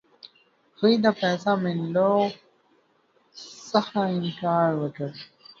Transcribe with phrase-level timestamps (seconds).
[0.79, 2.13] هغې د پیسو منلو
[3.71, 5.11] څخه انکار وکړ.